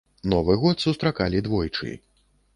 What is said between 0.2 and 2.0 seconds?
Новы год сустракалі двойчы.